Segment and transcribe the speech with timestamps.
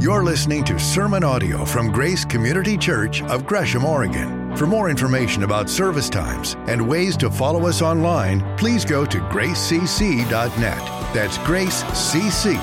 [0.00, 4.56] You're listening to sermon audio from Grace Community Church of Gresham, Oregon.
[4.56, 9.18] For more information about service times and ways to follow us online, please go to
[9.18, 10.78] gracecc.net.
[11.12, 12.62] That's gracecc.net.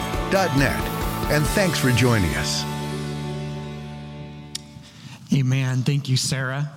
[1.32, 2.64] And thanks for joining us.
[5.32, 5.84] Amen.
[5.84, 6.72] Thank you, Sarah.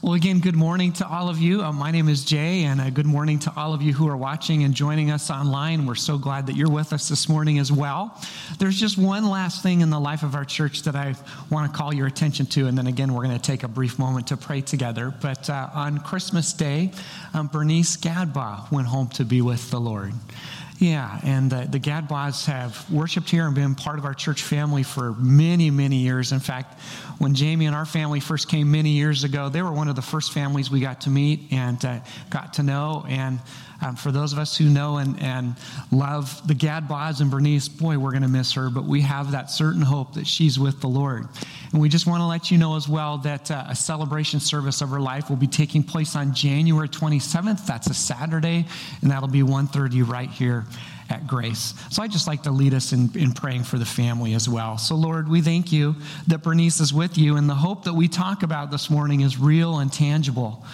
[0.00, 1.60] Well, again, good morning to all of you.
[1.60, 4.16] Uh, my name is Jay, and uh, good morning to all of you who are
[4.16, 5.86] watching and joining us online.
[5.86, 8.16] We're so glad that you're with us this morning as well.
[8.60, 11.16] There's just one last thing in the life of our church that I
[11.50, 13.98] want to call your attention to, and then again, we're going to take a brief
[13.98, 15.12] moment to pray together.
[15.20, 16.92] But uh, on Christmas Day,
[17.34, 20.12] um, Bernice Gadbaugh went home to be with the Lord.
[20.78, 24.84] Yeah, and uh, the Gadbaughs have worshiped here and been part of our church family
[24.84, 26.30] for many, many years.
[26.30, 26.80] In fact,
[27.18, 30.02] when Jamie and our family first came many years ago, they were one of the
[30.02, 31.98] first families we got to meet and uh,
[32.30, 33.04] got to know.
[33.08, 33.40] And
[33.80, 35.54] um, for those of us who know and, and
[35.92, 39.50] love the Gadbaughs and Bernice, boy, we're going to miss her, but we have that
[39.50, 41.28] certain hope that she's with the Lord.
[41.72, 44.80] And we just want to let you know as well that uh, a celebration service
[44.80, 47.66] of her life will be taking place on January 27th.
[47.66, 48.66] That's a Saturday,
[49.00, 50.64] and that'll be 1.30 right here
[51.10, 51.74] at Grace.
[51.90, 54.76] So I'd just like to lead us in, in praying for the family as well.
[54.76, 55.94] So, Lord, we thank you
[56.26, 59.38] that Bernice is with you, and the hope that we talk about this morning is
[59.38, 60.64] real and tangible.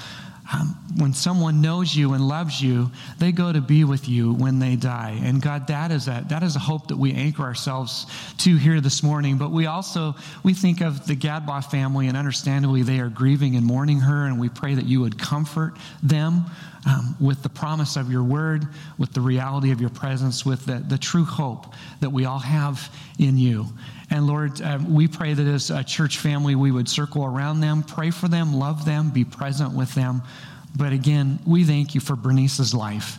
[0.52, 4.58] Um, when someone knows you and loves you, they go to be with you when
[4.58, 5.18] they die.
[5.22, 8.06] And God, that is a, that is a hope that we anchor ourselves
[8.38, 9.38] to here this morning.
[9.38, 13.64] But we also, we think of the Gadbaugh family and understandably they are grieving and
[13.64, 14.26] mourning her.
[14.26, 16.44] And we pray that you would comfort them
[16.86, 18.66] um, with the promise of your word,
[18.98, 22.94] with the reality of your presence, with the, the true hope that we all have
[23.18, 23.66] in you.
[24.10, 27.82] And Lord, uh, we pray that as a church family, we would circle around them,
[27.82, 30.22] pray for them, love them, be present with them.
[30.76, 33.18] But again, we thank you for Bernice's life.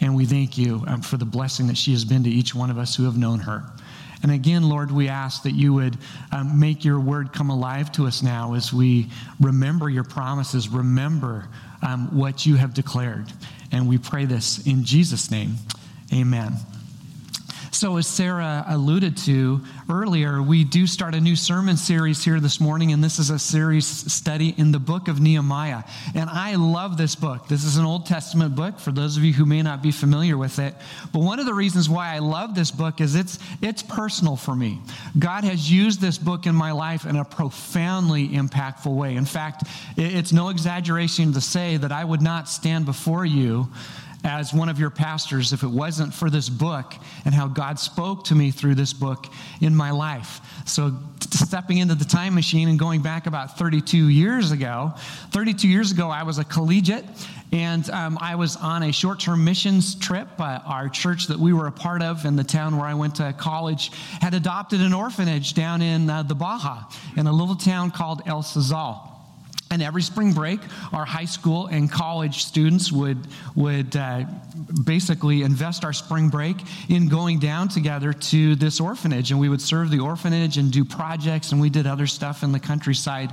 [0.00, 2.70] And we thank you um, for the blessing that she has been to each one
[2.70, 3.64] of us who have known her.
[4.22, 5.96] And again, Lord, we ask that you would
[6.32, 9.08] um, make your word come alive to us now as we
[9.40, 11.48] remember your promises, remember
[11.82, 13.32] um, what you have declared.
[13.72, 15.56] And we pray this in Jesus' name.
[16.12, 16.52] Amen.
[17.76, 19.60] So, as Sarah alluded to
[19.90, 23.38] earlier, we do start a new sermon series here this morning, and this is a
[23.38, 25.82] series study in the book of Nehemiah.
[26.14, 27.48] And I love this book.
[27.48, 30.38] This is an Old Testament book for those of you who may not be familiar
[30.38, 30.74] with it.
[31.12, 34.56] But one of the reasons why I love this book is it's, it's personal for
[34.56, 34.80] me.
[35.18, 39.16] God has used this book in my life in a profoundly impactful way.
[39.16, 39.64] In fact,
[39.98, 43.68] it's no exaggeration to say that I would not stand before you
[44.26, 46.94] as one of your pastors if it wasn't for this book
[47.24, 49.26] and how God spoke to me through this book
[49.60, 50.40] in my life.
[50.66, 50.92] So,
[51.30, 54.92] stepping into the time machine and going back about 32 years ago,
[55.30, 57.04] 32 years ago, I was a collegiate
[57.52, 60.28] and um, I was on a short term missions trip.
[60.38, 63.14] Uh, our church that we were a part of in the town where I went
[63.16, 66.84] to college had adopted an orphanage down in uh, the Baja
[67.16, 69.15] in a little town called El Sauzal.
[69.70, 70.60] And every spring break,
[70.92, 73.18] our high school and college students would,
[73.56, 74.24] would uh,
[74.84, 76.56] basically invest our spring break
[76.88, 79.32] in going down together to this orphanage.
[79.32, 82.52] And we would serve the orphanage and do projects, and we did other stuff in
[82.52, 83.32] the countryside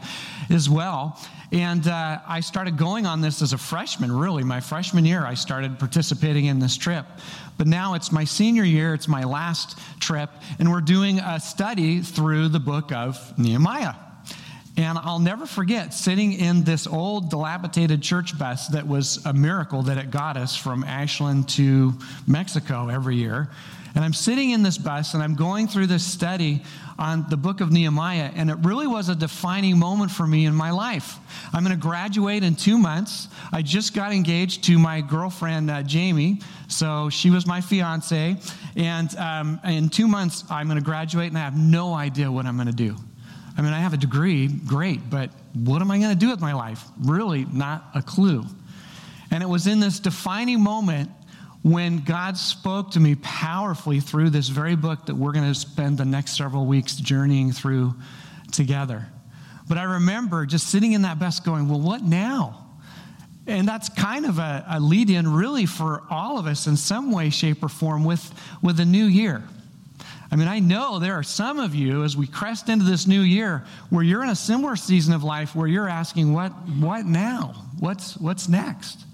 [0.50, 1.20] as well.
[1.52, 4.44] And uh, I started going on this as a freshman, really.
[4.44, 7.06] My freshman year, I started participating in this trip.
[7.60, 12.02] But now it's my senior year, it's my last trip, and we're doing a study
[12.02, 13.94] through the book of Nehemiah.
[14.76, 19.84] And I'll never forget sitting in this old, dilapidated church bus that was a miracle
[19.84, 21.94] that it got us from Ashland to
[22.26, 23.50] Mexico every year.
[23.96, 26.64] And I'm sitting in this bus and I'm going through this study
[26.98, 30.54] on the book of Nehemiah, and it really was a defining moment for me in
[30.54, 31.18] my life.
[31.52, 33.28] I'm going to graduate in two months.
[33.52, 38.38] I just got engaged to my girlfriend, uh, Jamie, so she was my fiance.
[38.76, 42.46] And um, in two months, I'm going to graduate, and I have no idea what
[42.46, 42.96] I'm going to do.
[43.56, 46.42] I mean, I have a degree, great, but what am I going to do with
[46.42, 46.84] my life?
[47.00, 48.44] Really, not a clue.
[49.32, 51.12] And it was in this defining moment
[51.62, 55.98] when God spoke to me powerfully through this very book that we're going to spend
[55.98, 57.96] the next several weeks journeying through
[58.52, 59.08] together.
[59.68, 62.60] But I remember just sitting in that bus going, well, what now?
[63.48, 67.12] And that's kind of a, a lead in, really, for all of us in some
[67.12, 69.44] way, shape, or form with, with a new year.
[70.34, 73.22] I mean, I know there are some of you as we crest into this new
[73.22, 76.50] year where you're in a similar season of life where you're asking, what,
[76.80, 77.54] what now?
[77.80, 79.06] What's, what's next?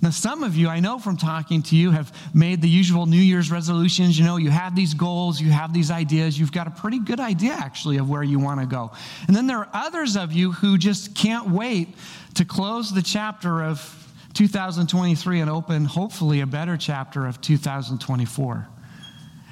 [0.00, 3.20] Now, some of you, I know from talking to you, have made the usual New
[3.20, 4.18] Year's resolutions.
[4.18, 7.20] You know, you have these goals, you have these ideas, you've got a pretty good
[7.20, 8.92] idea, actually, of where you want to go.
[9.26, 11.94] And then there are others of you who just can't wait
[12.36, 13.92] to close the chapter of
[14.32, 18.68] 2023 and open, hopefully, a better chapter of 2024.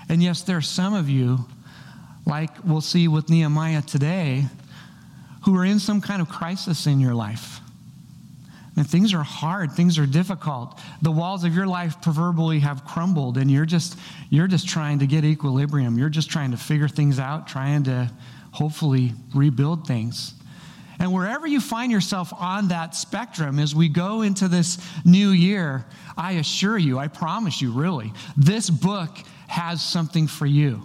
[0.09, 1.47] And yes, there are some of you
[2.27, 4.47] like we'll see with Nehemiah today,
[5.45, 7.61] who are in some kind of crisis in your life.
[8.77, 10.81] And things are hard, things are difficult.
[11.01, 13.97] The walls of your life proverbially have crumbled, and you're just
[14.31, 15.97] you're just trying to get equilibrium.
[15.97, 18.11] You're just trying to figure things out, trying to
[18.51, 20.35] hopefully rebuild things.
[20.99, 25.85] And wherever you find yourself on that spectrum as we go into this new year,
[26.17, 29.11] I assure you, I promise you, really, this book
[29.47, 30.83] has something for you.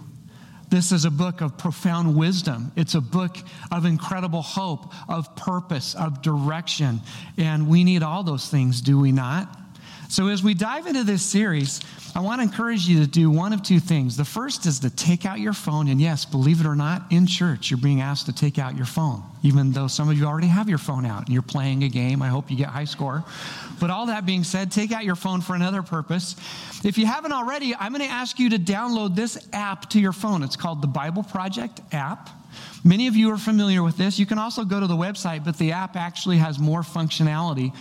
[0.68, 2.70] This is a book of profound wisdom.
[2.76, 3.36] It's a book
[3.72, 7.00] of incredible hope, of purpose, of direction.
[7.36, 9.56] And we need all those things, do we not?
[10.10, 11.80] So, as we dive into this series,
[12.16, 14.16] I want to encourage you to do one of two things.
[14.16, 17.28] The first is to take out your phone, and yes, believe it or not, in
[17.28, 20.48] church, you're being asked to take out your phone, even though some of you already
[20.48, 22.22] have your phone out and you're playing a game.
[22.22, 23.24] I hope you get high score.
[23.78, 26.34] But all that being said, take out your phone for another purpose.
[26.82, 30.12] If you haven't already, I'm going to ask you to download this app to your
[30.12, 30.42] phone.
[30.42, 32.30] It's called the Bible Project app.
[32.82, 34.18] Many of you are familiar with this.
[34.18, 37.72] You can also go to the website, but the app actually has more functionality.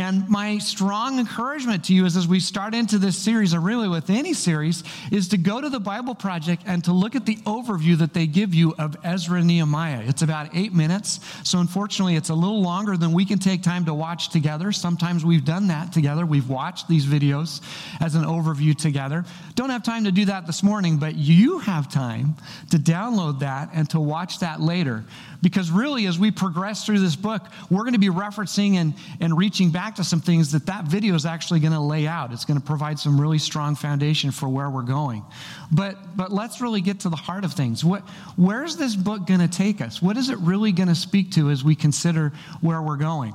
[0.00, 3.86] And my strong encouragement to you is as we start into this series, or really
[3.86, 4.82] with any series,
[5.12, 8.26] is to go to the Bible Project and to look at the overview that they
[8.26, 10.02] give you of Ezra and Nehemiah.
[10.06, 11.20] It's about eight minutes.
[11.44, 14.72] So unfortunately, it's a little longer than we can take time to watch together.
[14.72, 16.24] Sometimes we've done that together.
[16.24, 17.60] We've watched these videos
[18.00, 19.26] as an overview together.
[19.54, 22.36] Don't have time to do that this morning, but you have time
[22.70, 25.04] to download that and to watch that later.
[25.42, 29.36] Because really, as we progress through this book, we're going to be referencing and, and
[29.36, 32.32] reaching back to some things that that video is actually going to lay out.
[32.32, 35.24] It's going to provide some really strong foundation for where we're going.
[35.70, 37.84] But, but let's really get to the heart of things.
[37.84, 38.02] What,
[38.36, 40.00] where's this book going to take us?
[40.00, 43.34] What is it really going to speak to as we consider where we're going?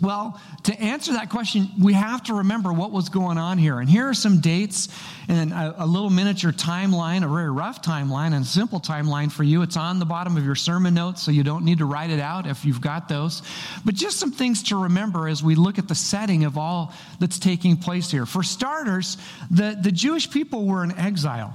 [0.00, 3.80] Well, to answer that question, we have to remember what was going on here.
[3.80, 4.88] And here are some dates
[5.28, 9.44] and a, a, little miniature timeline, a very rough timeline and a simple timeline for
[9.44, 9.60] you.
[9.60, 12.20] It's on the bottom of your sermon notes, so you don't need to write it
[12.20, 13.42] out if you've got those.
[13.84, 17.38] But just some things to remember as we look at the setting of all that's
[17.38, 18.24] taking place here.
[18.24, 19.18] For starters,
[19.50, 21.54] the, the Jewish people were in exile.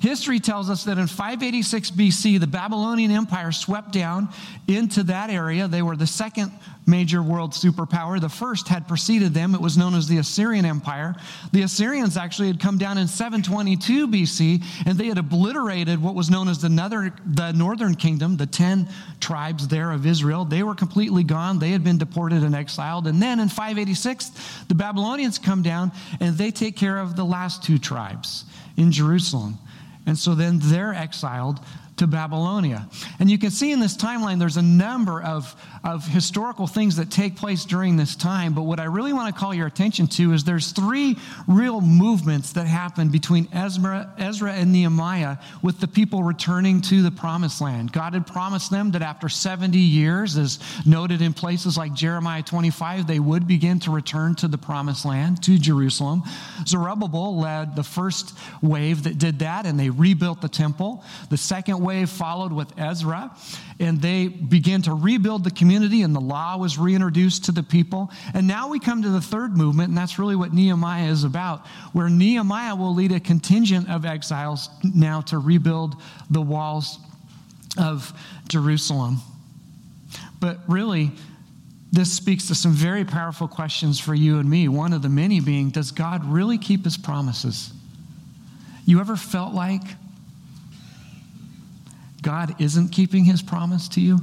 [0.00, 4.28] History tells us that in 586 BC, the Babylonian Empire swept down
[4.68, 5.66] into that area.
[5.66, 6.52] They were the second
[6.86, 8.20] major world superpower.
[8.20, 9.56] The first had preceded them.
[9.56, 11.16] It was known as the Assyrian Empire.
[11.52, 16.30] The Assyrians actually had come down in 722 BC, and they had obliterated what was
[16.30, 20.44] known as the, nether, the northern kingdom, the 10 tribes there of Israel.
[20.44, 21.58] They were completely gone.
[21.58, 23.08] They had been deported and exiled.
[23.08, 24.30] And then in 586,
[24.68, 25.90] the Babylonians come down,
[26.20, 28.44] and they take care of the last two tribes
[28.76, 29.58] in Jerusalem.
[30.08, 31.60] And so then they're exiled
[31.98, 32.88] to Babylonia.
[33.18, 35.54] And you can see in this timeline, there's a number of,
[35.84, 38.54] of historical things that take place during this time.
[38.54, 41.16] But what I really want to call your attention to is there's three
[41.46, 47.10] real movements that happen between Ezra, Ezra and Nehemiah with the people returning to the
[47.10, 47.92] promised land.
[47.92, 53.06] God had promised them that after 70 years, as noted in places like Jeremiah 25,
[53.06, 56.22] they would begin to return to the promised land, to Jerusalem.
[56.66, 61.04] Zerubbabel led the first wave that did that, and they rebuilt the temple.
[61.30, 63.36] The second followed with Ezra,
[63.80, 68.10] and they began to rebuild the community, and the law was reintroduced to the people.
[68.34, 71.66] And now we come to the third movement, and that's really what Nehemiah is about,
[71.92, 76.00] where Nehemiah will lead a contingent of exiles now to rebuild
[76.30, 76.98] the walls
[77.78, 78.12] of
[78.48, 79.18] Jerusalem.
[80.40, 81.12] But really,
[81.92, 84.68] this speaks to some very powerful questions for you and me.
[84.68, 87.72] One of the many being Does God really keep his promises?
[88.84, 89.82] You ever felt like
[92.22, 94.20] God isn't keeping his promise to you?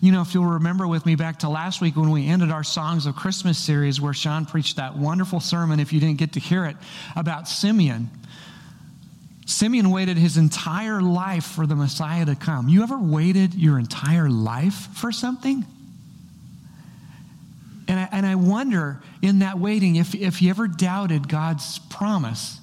[0.00, 2.62] You know, if you'll remember with me back to last week when we ended our
[2.62, 6.40] Songs of Christmas series, where Sean preached that wonderful sermon, if you didn't get to
[6.40, 6.76] hear it,
[7.16, 8.10] about Simeon.
[9.46, 12.68] Simeon waited his entire life for the Messiah to come.
[12.68, 15.64] You ever waited your entire life for something?
[17.88, 22.58] And I, and I wonder in that waiting if, if you ever doubted God's promise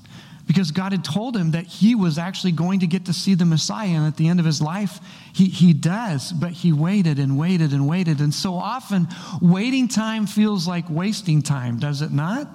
[0.51, 3.45] because God had told him that he was actually going to get to see the
[3.45, 3.87] Messiah.
[3.87, 4.99] And at the end of his life,
[5.33, 6.33] he, he does.
[6.33, 8.19] But he waited and waited and waited.
[8.19, 9.07] And so often,
[9.41, 12.49] waiting time feels like wasting time, does it not?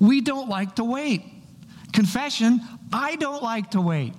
[0.00, 1.22] We don't like to wait.
[1.92, 2.60] Confession,
[2.92, 4.12] I don't like to wait.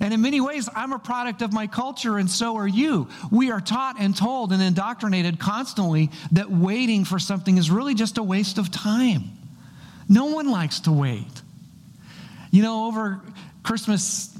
[0.00, 3.08] And in many ways, I'm a product of my culture, and so are you.
[3.30, 8.18] We are taught and told and indoctrinated constantly that waiting for something is really just
[8.18, 9.30] a waste of time.
[10.08, 11.42] No one likes to wait.
[12.50, 13.20] You know, over
[13.62, 14.33] Christmas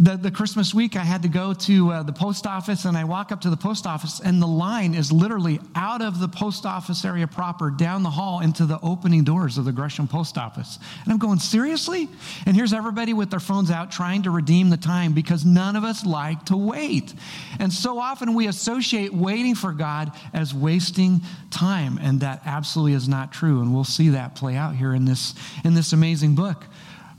[0.00, 3.04] the, the Christmas week, I had to go to uh, the post office, and I
[3.04, 6.64] walk up to the post office, and the line is literally out of the post
[6.64, 10.78] office area proper, down the hall into the opening doors of the Gresham post office.
[11.04, 12.08] And I'm going, seriously?
[12.46, 15.84] And here's everybody with their phones out trying to redeem the time because none of
[15.84, 17.12] us like to wait.
[17.58, 23.06] And so often we associate waiting for God as wasting time, and that absolutely is
[23.06, 23.60] not true.
[23.60, 26.64] And we'll see that play out here in this, in this amazing book.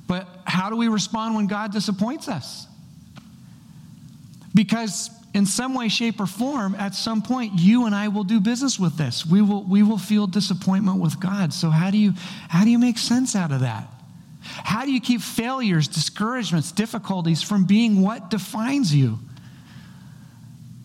[0.07, 2.65] But how do we respond when God disappoints us?
[4.53, 8.39] Because in some way, shape, or form, at some point, you and I will do
[8.39, 9.25] business with this.
[9.25, 11.53] We will, we will feel disappointment with God.
[11.53, 12.13] So, how do, you,
[12.50, 13.88] how do you make sense out of that?
[14.41, 19.20] How do you keep failures, discouragements, difficulties from being what defines you?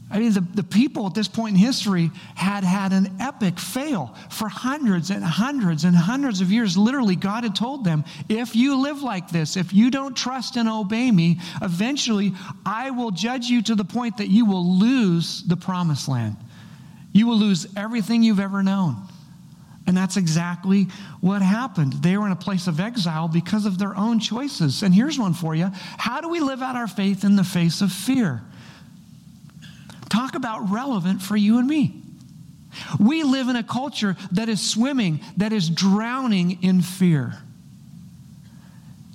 [0.08, 4.14] I mean, the, the people at this point in history had had an epic fail
[4.30, 6.78] for hundreds and hundreds and hundreds of years.
[6.78, 10.68] Literally, God had told them, if you live like this, if you don't trust and
[10.68, 12.34] obey me, eventually
[12.64, 16.36] I will judge you to the point that you will lose the promised land.
[17.12, 18.96] You will lose everything you've ever known.
[19.88, 20.84] And that's exactly
[21.20, 21.94] what happened.
[21.94, 24.82] They were in a place of exile because of their own choices.
[24.82, 27.80] And here's one for you How do we live out our faith in the face
[27.80, 28.42] of fear?
[30.08, 32.02] Talk about relevant for you and me.
[32.98, 37.34] We live in a culture that is swimming, that is drowning in fear.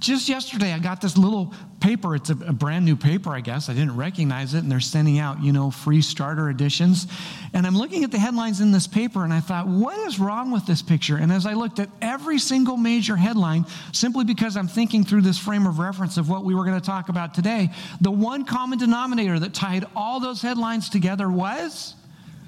[0.02, 2.16] Just yesterday, I got this little paper.
[2.16, 3.70] It's a, a, brand new paper, I guess.
[3.70, 7.06] I didn't recognize it, and they're sending out, you know, free starter editions.
[7.54, 10.50] And I'm looking at the headlines in this paper, and I thought, what is wrong
[10.50, 11.18] with this picture?
[11.18, 15.38] And as I looked at every single major headline, simply because I'm thinking through this
[15.38, 17.70] frame of reference of what we were going to talk about today,
[18.02, 21.94] the one common denominator that tied all those headlines together was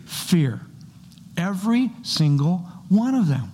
[0.05, 0.59] fear.
[1.37, 2.57] Every single
[2.89, 3.52] one of them.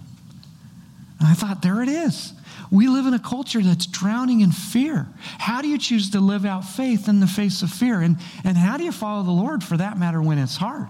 [1.19, 2.33] And I thought, there it is.
[2.71, 5.07] We live in a culture that's drowning in fear.
[5.39, 8.01] How do you choose to live out faith in the face of fear?
[8.01, 10.87] And, and how do you follow the Lord for that matter when it's hard?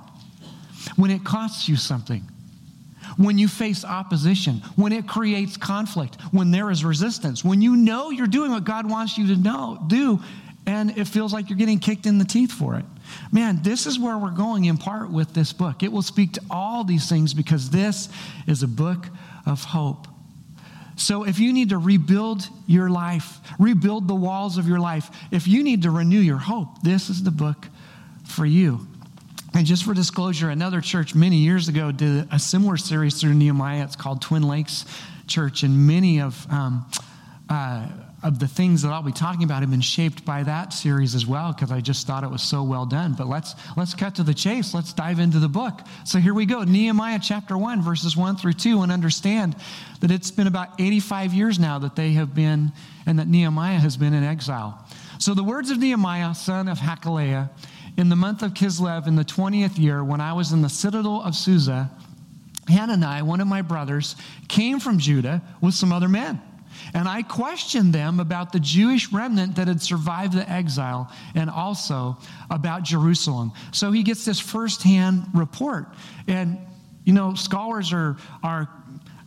[0.98, 2.24] When it costs you something?
[3.18, 4.58] When you face opposition?
[4.76, 6.18] When it creates conflict?
[6.32, 7.44] When there is resistance?
[7.44, 10.20] When you know you're doing what God wants you to know, do,
[10.66, 12.86] and it feels like you're getting kicked in the teeth for it?
[13.32, 15.82] Man, this is where we're going in part with this book.
[15.82, 18.10] It will speak to all these things because this
[18.48, 19.08] is a book
[19.46, 20.08] of hope.
[21.00, 25.48] So, if you need to rebuild your life, rebuild the walls of your life, if
[25.48, 27.68] you need to renew your hope, this is the book
[28.26, 28.86] for you.
[29.54, 33.84] And just for disclosure, another church many years ago did a similar series through Nehemiah.
[33.84, 34.86] It's called Twin Lakes
[35.26, 36.86] Church, and many of um,
[37.48, 37.88] uh,
[38.22, 41.26] of the things that I'll be talking about have been shaped by that series as
[41.26, 43.14] well because I just thought it was so well done.
[43.14, 44.74] But let's let's cut to the chase.
[44.74, 45.82] Let's dive into the book.
[46.06, 46.64] So here we go.
[46.64, 49.56] Nehemiah chapter 1 verses 1 through 2 and understand
[50.02, 52.74] that it's been about 85 years now that they have been
[53.06, 54.86] and that Nehemiah has been in exile.
[55.18, 57.50] So the words of Nehemiah son of Hachaliah
[57.98, 61.22] in the month of Kislev in the 20th year when I was in the citadel
[61.22, 61.90] of Susa
[62.70, 64.16] Hanani, one of my brothers,
[64.48, 66.42] came from Judah with some other men.
[66.94, 72.18] And I questioned them about the Jewish remnant that had survived the exile and also
[72.50, 73.52] about Jerusalem.
[73.72, 75.88] So he gets this firsthand report.
[76.28, 76.58] And,
[77.04, 78.70] you know, scholars are, are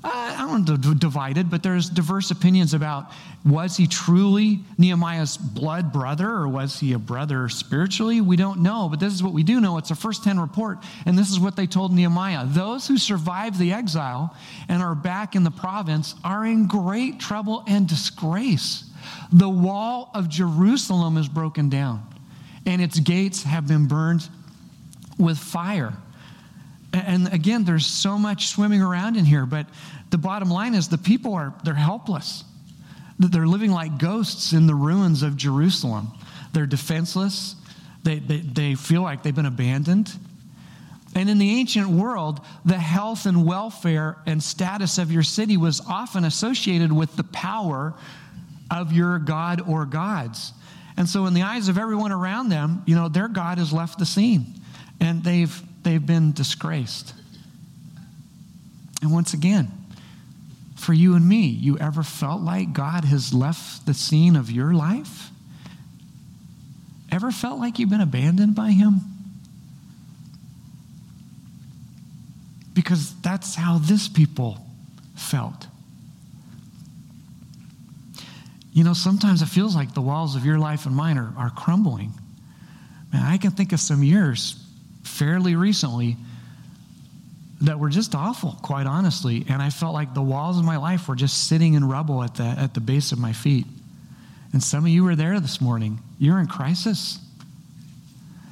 [0.04, 3.12] Uh, I don't know, divided, but there's diverse opinions about
[3.44, 8.21] was he truly Nehemiah's blood brother or was he a brother spiritually?
[8.21, 9.78] We don't know, but this is what we do know.
[9.78, 12.47] It's a first hand report, and this is what they told Nehemiah.
[12.47, 14.37] Those who survived the exile
[14.68, 18.90] and are back in the province are in great trouble and disgrace.
[19.32, 22.04] The wall of Jerusalem is broken down,
[22.66, 24.28] and its gates have been burned
[25.16, 25.97] with fire.
[26.92, 29.66] And again, there's so much swimming around in here, but
[30.11, 32.44] the bottom line is the people are they're helpless.
[33.18, 36.08] They're living like ghosts in the ruins of Jerusalem.
[36.52, 37.56] They're defenseless.
[38.02, 40.12] They, they, they feel like they've been abandoned.
[41.14, 45.80] And in the ancient world, the health and welfare and status of your city was
[45.87, 47.94] often associated with the power
[48.70, 50.52] of your god or gods.
[50.96, 53.99] And so, in the eyes of everyone around them, you know, their God has left
[53.99, 54.54] the scene
[55.00, 57.15] and they've they've been disgraced.
[59.01, 59.71] And once again,
[60.77, 64.73] for you and me, you ever felt like God has left the scene of your
[64.73, 65.31] life?
[67.11, 69.01] Ever felt like you've been abandoned by Him?
[72.75, 74.59] Because that's how this people
[75.15, 75.67] felt.
[78.73, 81.51] You know, sometimes it feels like the walls of your life and mine are, are
[81.51, 82.12] crumbling.
[83.12, 84.59] Man, I can think of some years
[85.02, 86.16] fairly recently
[87.62, 89.47] that were just awful, quite honestly.
[89.49, 92.35] And I felt like the walls of my life were just sitting in rubble at
[92.35, 93.66] the, at the base of my feet.
[94.52, 96.00] And some of you are there this morning.
[96.18, 97.18] You're in crisis.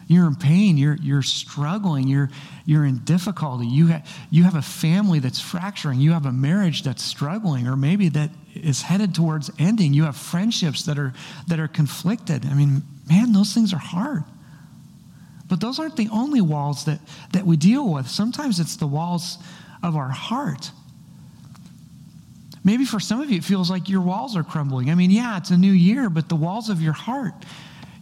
[0.06, 0.76] You're in pain.
[0.76, 2.08] You're, you're struggling.
[2.08, 2.30] You're,
[2.64, 3.66] you're in difficulty.
[3.66, 6.00] You, ha- you have a family that's fracturing.
[6.00, 9.92] You have a marriage that's struggling, or maybe that is headed towards ending.
[9.92, 11.12] You have friendships that are,
[11.48, 12.46] that are conflicted.
[12.46, 14.24] I mean, man, those things are hard.
[15.50, 17.00] But those aren't the only walls that,
[17.32, 18.08] that we deal with.
[18.08, 19.36] Sometimes it's the walls
[19.82, 20.70] of our heart.
[22.64, 24.90] Maybe for some of you, it feels like your walls are crumbling.
[24.90, 27.34] I mean, yeah, it's a new year, but the walls of your heart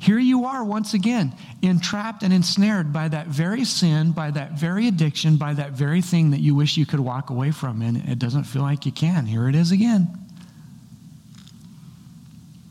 [0.01, 4.87] here you are once again, entrapped and ensnared by that very sin, by that very
[4.87, 8.19] addiction, by that very thing that you wish you could walk away from, and it
[8.19, 9.27] doesn't feel like you can.
[9.27, 10.09] Here it is again.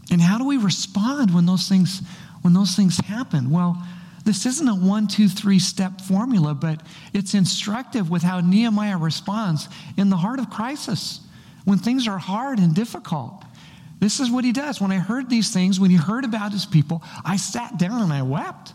[0.09, 2.01] And how do we respond when those things
[2.43, 3.49] when those things happen?
[3.49, 3.83] Well,
[4.27, 6.81] this isn't a one, two, three step formula, but
[7.13, 11.21] it's instructive with how Nehemiah responds in the heart of crisis
[11.63, 13.45] when things are hard and difficult.
[14.01, 14.81] This is what he does.
[14.81, 18.11] When I heard these things, when he heard about his people, I sat down and
[18.11, 18.73] I wept.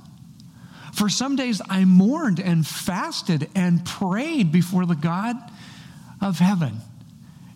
[0.94, 5.37] For some days I mourned and fasted and prayed before the God
[6.23, 6.80] of heaven.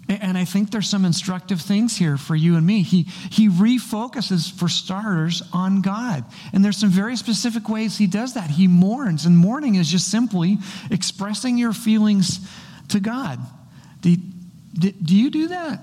[0.08, 2.82] And I think there's some instructive things here for you and me.
[2.82, 6.24] He, he refocuses, for starters, on God.
[6.52, 8.50] And there's some very specific ways he does that.
[8.50, 10.58] He mourns, and mourning is just simply
[10.92, 12.38] expressing your feelings
[12.88, 13.40] to God.
[14.00, 14.16] Do,
[14.74, 15.80] do, do you do that?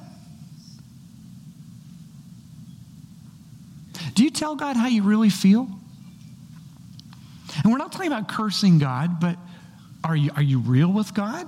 [4.13, 5.68] Do you tell God how you really feel?
[7.62, 9.38] And we're not talking about cursing God, but
[10.01, 11.48] are you, are you real with God?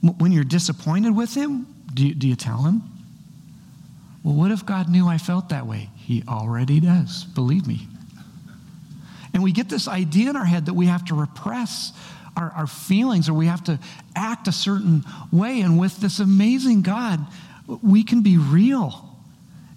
[0.00, 1.66] When you're disappointed with Him,
[1.98, 2.82] do you, do you tell Him?
[4.22, 5.90] Well, what if God knew I felt that way?
[5.96, 7.88] He already does, believe me.
[9.34, 11.92] And we get this idea in our head that we have to repress
[12.36, 13.78] our, our feelings or we have to
[14.14, 15.60] act a certain way.
[15.60, 17.20] And with this amazing God,
[17.82, 19.04] we can be real.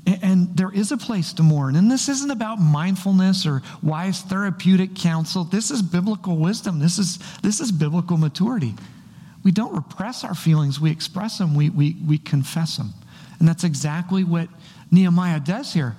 [0.05, 1.75] And there is a place to mourn.
[1.75, 5.43] And this isn't about mindfulness or wise therapeutic counsel.
[5.43, 6.79] This is biblical wisdom.
[6.79, 8.75] This is, this is biblical maturity.
[9.43, 12.93] We don't repress our feelings, we express them, we, we, we confess them.
[13.39, 14.47] And that's exactly what
[14.91, 15.95] Nehemiah does here.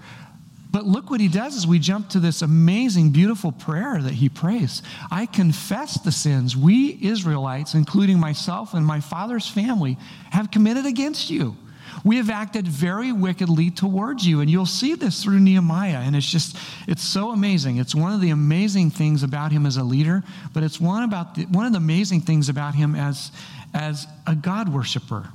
[0.70, 4.30] But look what he does as we jump to this amazing, beautiful prayer that he
[4.30, 4.82] prays.
[5.10, 9.98] I confess the sins we Israelites, including myself and my father's family,
[10.30, 11.56] have committed against you.
[12.04, 14.40] We have acted very wickedly towards you.
[14.40, 15.98] And you'll see this through Nehemiah.
[15.98, 16.56] And it's just,
[16.88, 17.76] it's so amazing.
[17.76, 21.34] It's one of the amazing things about him as a leader, but it's one, about
[21.34, 23.30] the, one of the amazing things about him as,
[23.74, 25.28] as a God worshiper.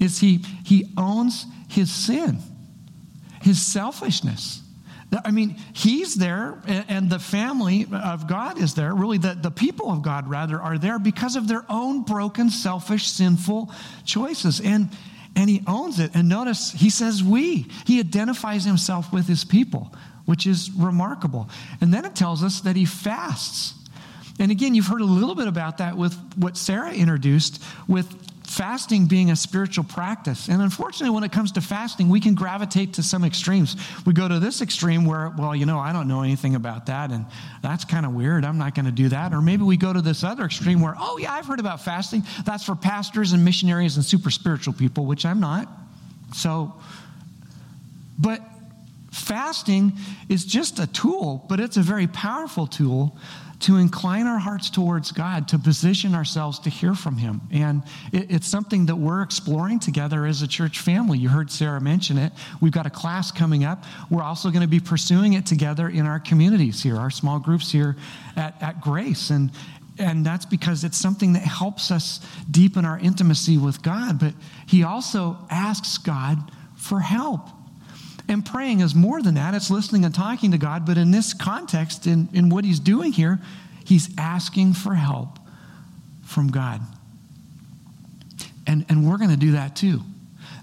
[0.00, 2.38] Is he, he owns his sin,
[3.42, 4.60] his selfishness.
[5.24, 8.92] I mean, he's there, and the family of God is there.
[8.94, 13.08] Really, the, the people of God, rather, are there because of their own broken, selfish,
[13.08, 13.72] sinful
[14.04, 14.60] choices.
[14.60, 14.88] And,
[15.36, 16.12] and he owns it.
[16.14, 17.66] And notice he says we.
[17.86, 19.94] He identifies himself with his people,
[20.24, 21.48] which is remarkable.
[21.80, 23.74] And then it tells us that he fasts.
[24.38, 28.08] And again, you've heard a little bit about that with what Sarah introduced with
[28.54, 30.48] fasting being a spiritual practice.
[30.48, 33.76] And unfortunately, when it comes to fasting, we can gravitate to some extremes.
[34.06, 37.10] We go to this extreme where, well, you know, I don't know anything about that,
[37.10, 37.26] and
[37.62, 38.44] that's kind of weird.
[38.44, 39.34] I'm not going to do that.
[39.34, 42.22] Or maybe we go to this other extreme where, oh, yeah, I've heard about fasting.
[42.44, 45.68] That's for pastors and missionaries and super spiritual people, which I'm not.
[46.34, 46.74] So,
[48.18, 48.40] but
[49.10, 49.92] fasting
[50.28, 53.16] is just a tool, but it's a very powerful tool
[53.64, 57.40] to incline our hearts towards God, to position ourselves to hear from Him.
[57.50, 61.16] And it, it's something that we're exploring together as a church family.
[61.16, 62.32] You heard Sarah mention it.
[62.60, 63.84] We've got a class coming up.
[64.10, 67.72] We're also going to be pursuing it together in our communities here, our small groups
[67.72, 67.96] here
[68.36, 69.30] at, at Grace.
[69.30, 69.50] And,
[69.98, 74.20] and that's because it's something that helps us deepen our intimacy with God.
[74.20, 74.34] But
[74.68, 76.36] He also asks God
[76.76, 77.48] for help.
[78.28, 79.54] And praying is more than that.
[79.54, 80.86] It's listening and talking to God.
[80.86, 83.40] But in this context, in, in what he's doing here,
[83.84, 85.38] he's asking for help
[86.24, 86.80] from God.
[88.66, 90.00] And, and we're going to do that too.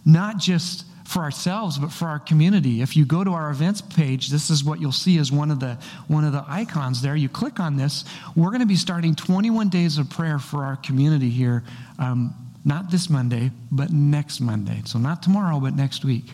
[0.05, 2.81] Not just for ourselves, but for our community.
[2.81, 5.59] If you go to our events page, this is what you'll see as one of
[5.59, 7.15] the one of the icons there.
[7.15, 8.05] You click on this.
[8.35, 11.63] We're going to be starting 21 days of prayer for our community here.
[11.99, 14.81] Um, not this Monday, but next Monday.
[14.85, 16.25] So not tomorrow, but next week.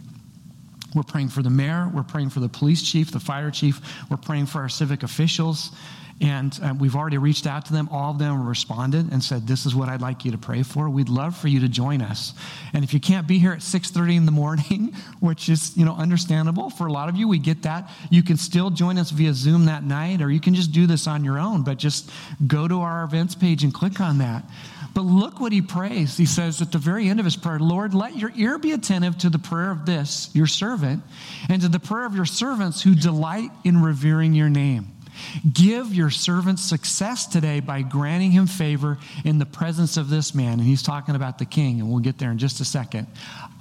[0.98, 1.92] We're praying for the mayor.
[1.94, 3.80] We're praying for the police chief, the fire chief.
[4.10, 5.72] We're praying for our civic officials.
[6.20, 7.88] And uh, we've already reached out to them.
[7.92, 10.90] All of them responded and said, "This is what I'd like you to pray for.
[10.90, 12.34] We'd love for you to join us."
[12.74, 15.94] And if you can't be here at 6:30 in the morning, which is you know
[15.94, 17.92] understandable for a lot of you, we get that.
[18.10, 21.06] You can still join us via Zoom that night, or you can just do this
[21.06, 21.64] on your own.
[21.64, 22.10] But just
[22.48, 24.44] go to our events page and click on that.
[24.98, 26.18] But look what he prays.
[26.18, 29.16] He says at the very end of his prayer, Lord, let your ear be attentive
[29.20, 31.04] to the prayer of this, your servant,
[31.50, 34.88] and to the prayer of your servants who delight in revering your name.
[35.54, 40.54] Give your servant success today by granting him favor in the presence of this man.
[40.54, 43.06] And he's talking about the king, and we'll get there in just a second.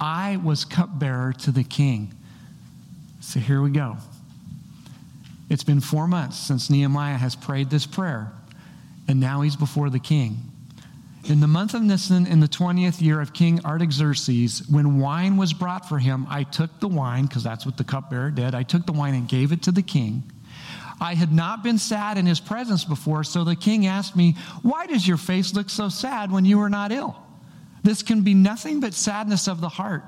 [0.01, 2.15] I was cupbearer to the king.
[3.19, 3.97] So here we go.
[5.51, 8.31] It's been four months since Nehemiah has prayed this prayer,
[9.07, 10.39] and now he's before the king.
[11.25, 15.51] In the month of Nisan, in the 20th year of King Artaxerxes, when wine was
[15.51, 18.55] brought for him, I took the wine, because that's what the cupbearer did.
[18.55, 20.23] I took the wine and gave it to the king.
[21.01, 24.85] I had not been sad in his presence before, so the king asked me, Why
[24.85, 27.21] does your face look so sad when you are not ill?
[27.83, 30.03] This can be nothing but sadness of the heart.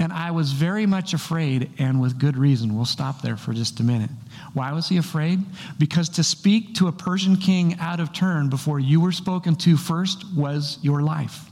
[0.00, 2.76] And I was very much afraid, and with good reason.
[2.76, 4.10] We'll stop there for just a minute.
[4.54, 5.40] Why was he afraid?
[5.78, 9.76] Because to speak to a Persian king out of turn before you were spoken to
[9.76, 11.50] first was your life.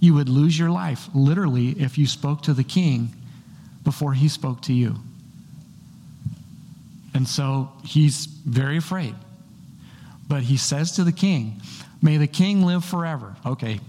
[0.00, 3.10] You would lose your life, literally, if you spoke to the king
[3.84, 4.96] before he spoke to you.
[7.14, 9.14] And so he's very afraid.
[10.26, 11.60] But he says to the king,
[12.02, 13.36] May the king live forever.
[13.46, 13.80] Okay.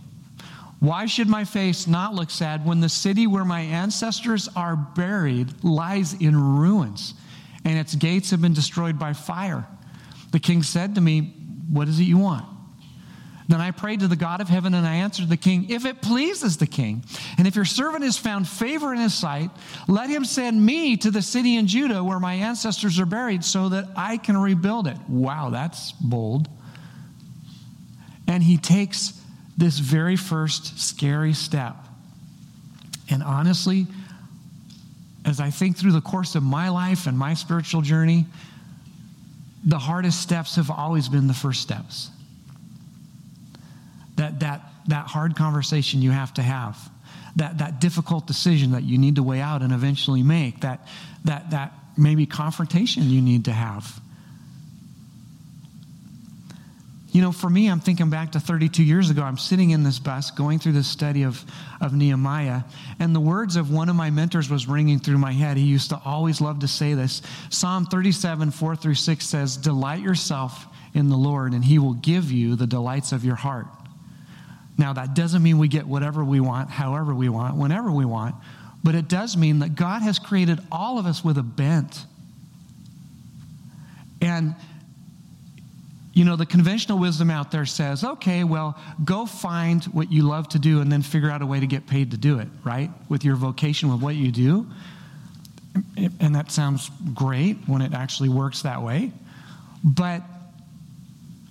[0.86, 5.63] Why should my face not look sad when the city where my ancestors are buried
[5.63, 7.15] lies in ruins
[7.63, 9.65] and its gates have been destroyed by fire?
[10.32, 11.34] The king said to me,
[11.71, 12.45] What is it you want?
[13.48, 16.04] Then I prayed to the God of heaven and I answered the king, If it
[16.04, 17.04] pleases the king,
[17.39, 19.50] and if your servant has found favor in his sight,
[19.88, 23.69] let him send me to the city in Judah where my ancestors are buried so
[23.69, 24.98] that I can rebuild it.
[25.10, 26.48] Wow, that's bold.
[28.28, 29.19] And he takes
[29.58, 31.76] this very first scary step.
[33.10, 33.88] And honestly,
[35.26, 38.26] as I think through the course of my life and my spiritual journey,
[39.63, 42.12] the hardest steps have always been the first steps
[44.15, 46.78] that, that, that hard conversation you have to have,
[47.36, 50.88] that, that difficult decision that you need to weigh out and eventually make, that,
[51.26, 54.00] that, that maybe confrontation you need to have.
[57.15, 59.21] You know, for me, I'm thinking back to 32 years ago.
[59.21, 61.45] I'm sitting in this bus going through this study of,
[61.80, 62.63] of Nehemiah,
[62.99, 65.56] and the words of one of my mentors was ringing through my head.
[65.56, 67.21] He used to always love to say this.
[67.49, 72.34] Psalm 37, 4 through 6 says, Delight yourself in the Lord, and he will give
[72.34, 73.67] you the delights of your heart.
[74.78, 78.36] Now, that doesn't mean we get whatever we want, however we want, whenever we want,
[78.84, 81.97] but it does mean that God has created all of us with a bent.
[84.19, 84.56] And,
[86.15, 90.47] you know, the conventional wisdom out there says, okay, well, go find what you love
[90.49, 92.89] to do and then figure out a way to get paid to do it, right?
[93.10, 94.65] With your vocation, with what you do.
[96.21, 99.12] And that sounds great when it actually works that way.
[99.84, 100.23] But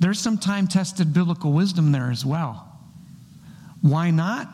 [0.00, 2.66] there's some time tested biblical wisdom there as well.
[3.82, 4.48] Why not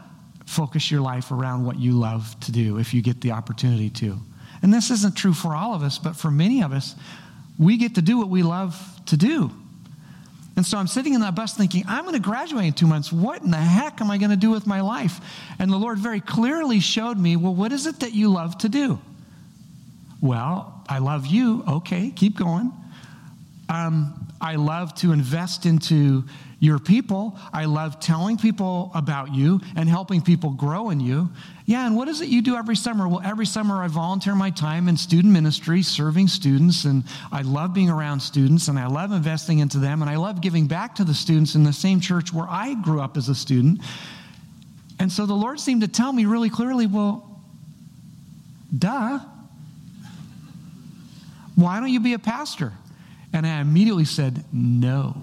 [0.45, 4.19] focus your life around what you love to do if you get the opportunity to?
[4.61, 6.97] And this isn't true for all of us, but for many of us,
[7.61, 9.53] we get to do what we love to do.
[10.61, 13.11] And so I'm sitting in that bus thinking, I'm going to graduate in two months.
[13.11, 15.19] What in the heck am I going to do with my life?
[15.59, 18.69] And the Lord very clearly showed me, well, what is it that you love to
[18.69, 19.01] do?
[20.21, 21.65] Well, I love you.
[21.67, 22.73] Okay, keep going.
[23.71, 26.25] Um, I love to invest into
[26.61, 27.37] your people.
[27.53, 31.31] I love telling people about you and helping people grow in you.
[31.65, 33.09] Yeah, and what is it you do every summer?
[33.09, 37.73] Well, every summer I volunteer my time in student ministry, serving students, and I love
[37.73, 41.05] being around students, and I love investing into them, and I love giving back to
[41.05, 43.81] the students in the same church where I grew up as a student.
[44.99, 47.41] And so the Lord seemed to tell me really clearly, well,
[48.77, 49.21] duh.
[51.57, 52.73] Why don't you be a pastor?
[53.33, 55.17] And I immediately said, no.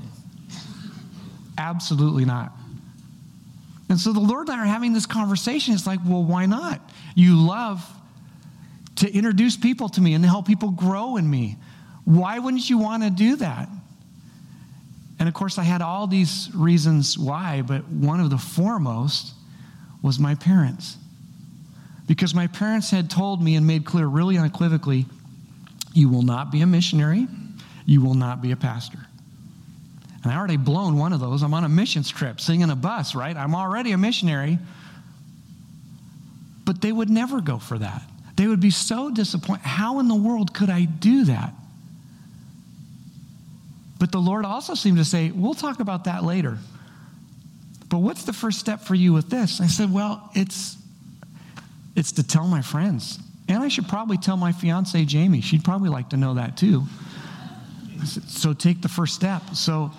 [1.57, 2.53] Absolutely not.
[3.89, 5.73] And so the Lord and I are having this conversation.
[5.73, 6.81] It's like, well, why not?
[7.15, 7.85] You love
[8.97, 11.57] to introduce people to me and to help people grow in me.
[12.03, 13.69] Why wouldn't you want to do that?
[15.19, 19.33] And of course, I had all these reasons why, but one of the foremost
[20.01, 20.97] was my parents.
[22.07, 25.05] Because my parents had told me and made clear really unequivocally
[25.93, 27.27] you will not be a missionary,
[27.85, 28.99] you will not be a pastor.
[30.27, 31.41] And I already blown one of those.
[31.41, 33.37] I'm on a missions trip, singing a bus, right?
[33.37, 34.59] I'm already a missionary.
[36.65, 38.01] But they would never go for that.
[38.35, 39.63] They would be so disappointed.
[39.63, 41.53] How in the world could I do that?
[43.99, 46.57] But the Lord also seemed to say, We'll talk about that later.
[47.87, 49.61] But what's the first step for you with this?
[49.61, 50.75] I said, Well, it's,
[51.95, 53.17] it's to tell my friends.
[53.47, 55.39] And I should probably tell my fiance, Jamie.
[55.39, 56.83] She'd probably like to know that too.
[58.03, 59.55] So take the first step.
[59.55, 59.93] So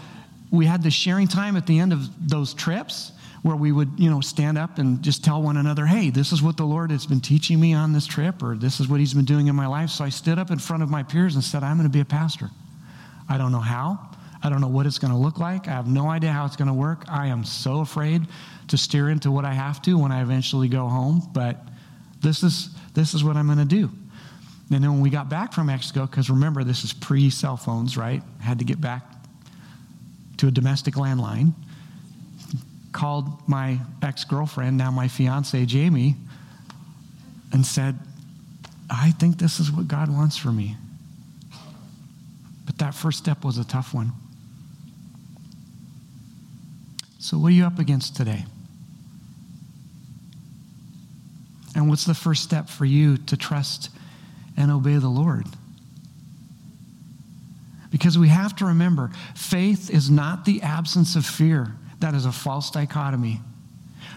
[0.50, 4.10] we had the sharing time at the end of those trips where we would, you
[4.10, 7.06] know, stand up and just tell one another, hey, this is what the Lord has
[7.06, 9.66] been teaching me on this trip, or this is what He's been doing in my
[9.66, 9.90] life.
[9.90, 12.00] So I stood up in front of my peers and said, I'm going to be
[12.00, 12.50] a pastor.
[13.28, 13.98] I don't know how.
[14.42, 15.68] I don't know what it's going to look like.
[15.68, 17.04] I have no idea how it's going to work.
[17.08, 18.26] I am so afraid
[18.68, 21.60] to steer into what I have to when I eventually go home, but
[22.20, 23.90] this is, this is what I'm going to do.
[24.70, 27.96] And then when we got back from Mexico, because remember, this is pre cell phones,
[27.96, 28.22] right?
[28.40, 29.17] Had to get back
[30.38, 31.52] to a domestic landline
[32.92, 36.16] called my ex girlfriend, now my fiance, Jamie,
[37.52, 37.98] and said,
[38.90, 40.76] I think this is what God wants for me.
[42.64, 44.12] But that first step was a tough one.
[47.18, 48.44] So, what are you up against today?
[51.74, 53.90] And what's the first step for you to trust
[54.56, 55.46] and obey the Lord?
[57.90, 61.74] Because we have to remember faith is not the absence of fear.
[62.00, 63.40] That is a false dichotomy.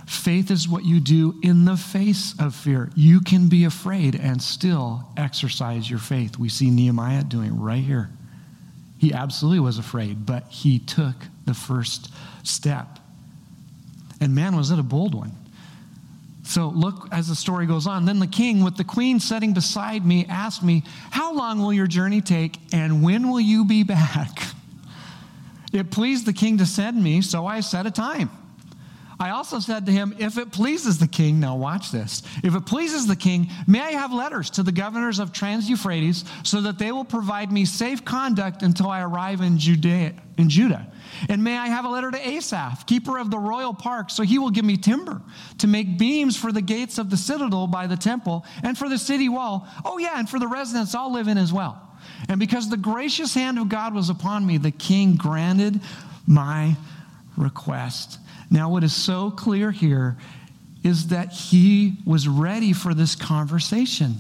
[0.06, 2.90] Faith is what you do in the face of fear.
[2.96, 6.38] You can be afraid and still exercise your faith.
[6.38, 8.10] We see Nehemiah doing right here.
[8.98, 13.00] He absolutely was afraid, but he took the first step.
[14.20, 15.32] And man, was it a bold one.
[16.44, 18.06] So look as the story goes on.
[18.06, 21.88] Then the king, with the queen sitting beside me, asked me, How long will your
[21.88, 24.30] journey take, and when will you be back?
[25.74, 28.30] It pleased the king to send me, so I set a time.
[29.22, 32.24] I also said to him, If it pleases the king, now watch this.
[32.44, 36.26] If it pleases the king, may I have letters to the governors of Trans Euphrates
[36.42, 40.92] so that they will provide me safe conduct until I arrive in Judea, in Judah.
[41.30, 44.40] And may I have a letter to Asaph, keeper of the royal park, so he
[44.40, 45.22] will give me timber
[45.60, 48.98] to make beams for the gates of the citadel by the temple and for the
[48.98, 49.68] city wall.
[49.86, 51.80] Oh, yeah, and for the residence I'll live in as well.
[52.28, 55.80] And because the gracious hand of God was upon me, the king granted
[56.26, 56.76] my
[57.38, 58.18] request.
[58.52, 60.18] Now, what is so clear here
[60.84, 64.16] is that he was ready for this conversation.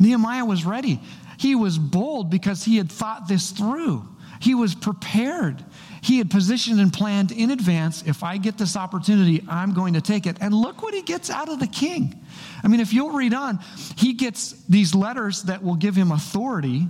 [0.00, 0.98] Nehemiah was ready.
[1.38, 4.08] He was bold because he had thought this through.
[4.40, 5.62] He was prepared.
[6.00, 10.00] He had positioned and planned in advance if I get this opportunity, I'm going to
[10.00, 10.38] take it.
[10.40, 12.18] And look what he gets out of the king.
[12.64, 13.60] I mean, if you'll read on,
[13.96, 16.88] he gets these letters that will give him authority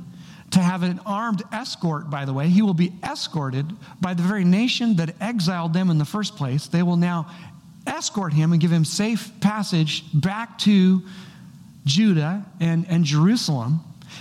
[0.53, 2.49] to have an armed escort, by the way.
[2.49, 3.67] He will be escorted
[4.01, 6.67] by the very nation that exiled them in the first place.
[6.67, 7.31] They will now
[7.87, 11.03] escort him and give him safe passage back to
[11.85, 13.81] Judah and, and Jerusalem.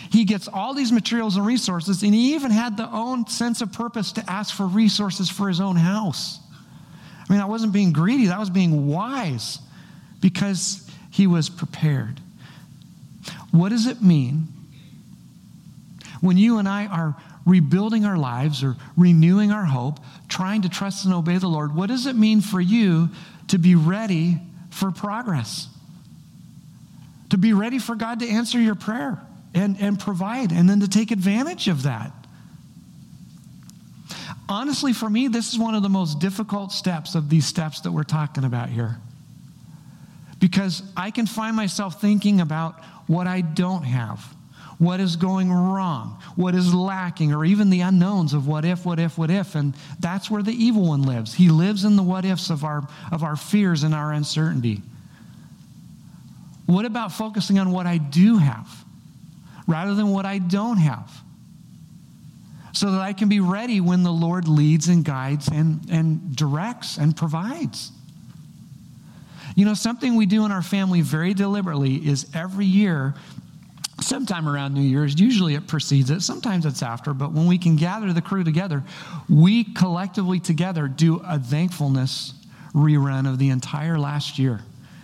[0.09, 3.73] He gets all these materials and resources, and he even had the own sense of
[3.73, 6.39] purpose to ask for resources for his own house.
[7.29, 9.59] I mean, I wasn't being greedy, that was being wise
[10.21, 12.21] because he was prepared.
[13.51, 14.47] What does it mean
[16.21, 21.05] when you and I are rebuilding our lives or renewing our hope, trying to trust
[21.05, 21.75] and obey the Lord?
[21.75, 23.10] What does it mean for you
[23.49, 25.67] to be ready for progress?
[27.31, 29.21] To be ready for God to answer your prayer?
[29.53, 32.12] and, and provide, and then to take advantage of that.
[34.47, 37.91] Honestly, for me, this is one of the most difficult steps of these steps that
[37.91, 38.97] we're talking about here.
[40.39, 44.23] Because I can find myself thinking about what I don't have,
[44.81, 48.99] what is going wrong, what is lacking, or even the unknowns of what if, what
[48.99, 49.55] if, what if.
[49.55, 51.33] And that's where the evil one lives.
[51.33, 54.81] He lives in the what ifs of our, of our fears and our uncertainty.
[56.65, 58.67] What about focusing on what I do have?
[59.71, 61.09] rather than what I don't have.
[62.73, 66.97] So that I can be ready when the Lord leads and guides and, and directs
[66.97, 67.91] and provides.
[69.55, 73.15] You know, something we do in our family very deliberately is every year,
[74.01, 77.75] sometime around New Year's, usually it precedes it, sometimes it's after, but when we can
[77.75, 78.83] gather the crew together,
[79.29, 82.33] we collectively together do a thankfulness
[82.73, 84.61] rerun of the entire last year.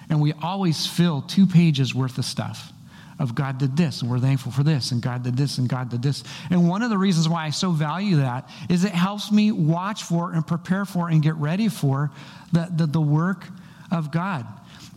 [0.10, 2.72] And we always fill two pages worth of stuff
[3.20, 5.90] of God did this, and we're thankful for this, and God did this, and God
[5.90, 6.24] did this.
[6.50, 10.04] And one of the reasons why I so value that is it helps me watch
[10.04, 12.12] for and prepare for and get ready for
[12.52, 13.46] the, the, the work
[13.92, 14.46] of God.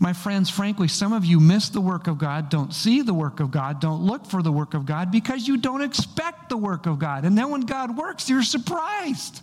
[0.02, 3.38] My friends, frankly, some of you miss the work of God, don't see the work
[3.38, 6.86] of God, don't look for the work of God because you don't expect the work
[6.86, 7.26] of God.
[7.26, 9.42] And then when God works, you're surprised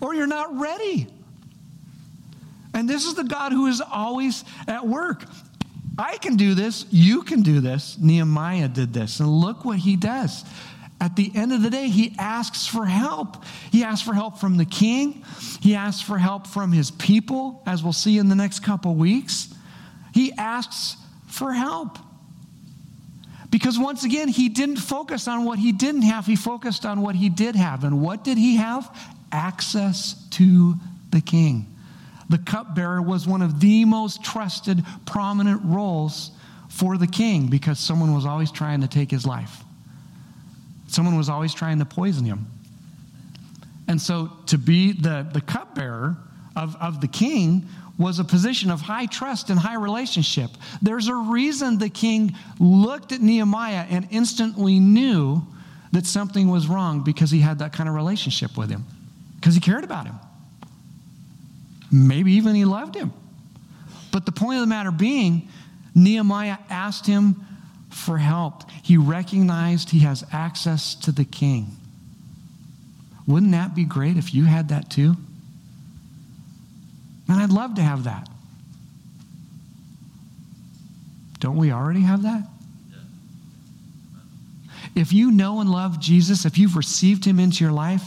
[0.00, 1.08] or you're not ready.
[2.74, 5.24] And this is the God who is always at work.
[5.98, 6.86] I can do this.
[6.90, 7.98] You can do this.
[7.98, 9.18] Nehemiah did this.
[9.18, 10.44] And look what he does.
[11.00, 13.42] At the end of the day, he asks for help.
[13.72, 15.24] He asks for help from the king.
[15.60, 19.52] He asks for help from his people, as we'll see in the next couple weeks.
[20.12, 21.98] He asks for help.
[23.50, 27.14] Because once again, he didn't focus on what he didn't have, he focused on what
[27.14, 27.82] he did have.
[27.82, 28.94] And what did he have?
[29.32, 30.74] Access to
[31.10, 31.66] the king.
[32.28, 36.30] The cupbearer was one of the most trusted, prominent roles
[36.68, 39.64] for the king because someone was always trying to take his life.
[40.90, 42.46] Someone was always trying to poison him.
[43.86, 46.16] And so to be the, the cupbearer
[46.56, 50.50] of, of the king was a position of high trust and high relationship.
[50.82, 55.42] There's a reason the king looked at Nehemiah and instantly knew
[55.92, 58.84] that something was wrong because he had that kind of relationship with him,
[59.36, 60.16] because he cared about him.
[61.92, 63.12] Maybe even he loved him.
[64.10, 65.48] But the point of the matter being,
[65.94, 67.44] Nehemiah asked him
[67.90, 68.70] for help.
[68.82, 71.76] He recognized he has access to the king.
[73.26, 75.16] Wouldn't that be great if you had that too?
[77.28, 78.28] And I'd love to have that.
[81.38, 82.46] Don't we already have that?
[84.94, 88.02] If you know and love Jesus, if you've received him into your life,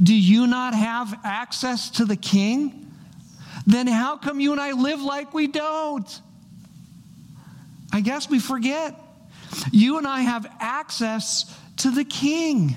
[0.00, 2.92] do you not have access to the King?
[3.66, 6.20] Then how come you and I live like we don't?
[7.92, 8.94] I guess we forget.
[9.72, 12.76] You and I have access to the King.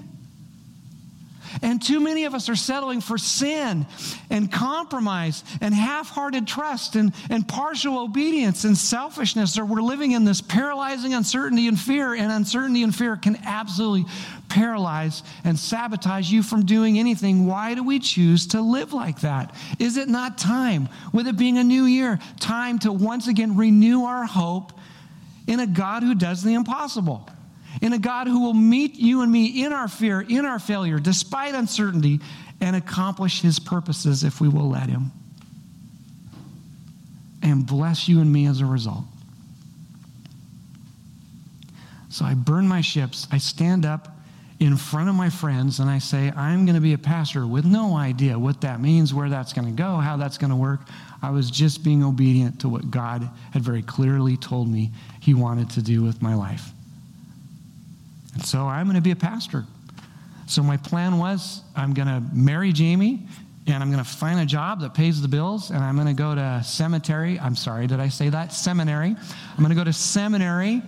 [1.62, 3.86] And too many of us are settling for sin
[4.30, 10.12] and compromise and half hearted trust and, and partial obedience and selfishness, or we're living
[10.12, 12.14] in this paralyzing uncertainty and fear.
[12.14, 14.06] And uncertainty and fear can absolutely
[14.48, 17.46] paralyze and sabotage you from doing anything.
[17.46, 19.54] Why do we choose to live like that?
[19.80, 24.04] Is it not time, with it being a new year, time to once again renew
[24.04, 24.74] our hope
[25.50, 27.30] in a God who does the impossible?
[27.82, 31.00] in a God who will meet you and me in our fear, in our failure,
[31.00, 32.20] despite uncertainty,
[32.60, 35.12] and accomplish his purposes if we will let him.
[37.42, 39.06] And bless you and me as a result.
[42.10, 43.28] So I burn my ships.
[43.32, 44.10] I stand up
[44.60, 47.66] in front of my friends and I say, I'm going to be a pastor with
[47.66, 50.82] no idea what that means, where that's going to go, how that's going to work.
[51.22, 55.70] I was just being obedient to what God had very clearly told me He wanted
[55.72, 56.70] to do with my life.
[58.34, 59.66] And so I'm going to be a pastor.
[60.48, 63.28] So my plan was I'm going to marry Jamie
[63.68, 66.14] and I'm going to find a job that pays the bills and I'm going to
[66.14, 67.40] go to cemetery.
[67.40, 68.52] I'm sorry, did I say that?
[68.54, 69.10] Seminary.
[69.10, 70.82] I'm going to go to seminary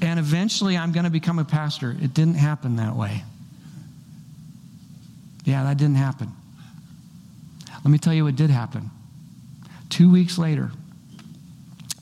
[0.00, 1.96] and eventually I'm going to become a pastor.
[2.02, 3.22] It didn't happen that way.
[5.44, 6.32] Yeah, that didn't happen.
[7.84, 8.90] Let me tell you what did happen.
[9.90, 10.70] Two weeks later,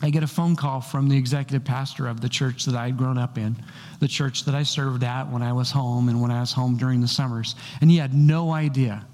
[0.01, 2.97] I get a phone call from the executive pastor of the church that I had
[2.97, 3.57] grown up in,
[3.99, 6.77] the church that I served at when I was home and when I was home
[6.77, 7.57] during the summers.
[7.81, 9.05] And he had no idea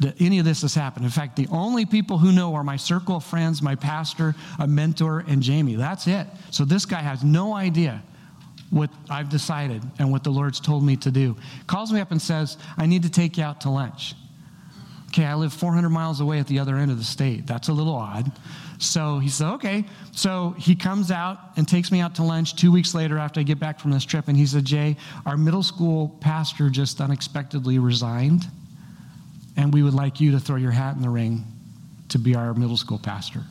[0.00, 1.04] that any of this has happened.
[1.04, 4.66] In fact, the only people who know are my circle of friends, my pastor, a
[4.66, 5.74] mentor, and Jamie.
[5.74, 6.28] That's it.
[6.50, 8.00] So this guy has no idea
[8.70, 11.36] what I've decided and what the Lord's told me to do.
[11.66, 14.14] Calls me up and says, I need to take you out to lunch.
[15.08, 17.46] Okay, I live 400 miles away at the other end of the state.
[17.46, 18.30] That's a little odd.
[18.78, 19.84] So he said, okay.
[20.12, 23.42] So he comes out and takes me out to lunch two weeks later after I
[23.42, 24.28] get back from this trip.
[24.28, 28.46] And he said, Jay, our middle school pastor just unexpectedly resigned.
[29.56, 31.44] And we would like you to throw your hat in the ring
[32.10, 33.42] to be our middle school pastor.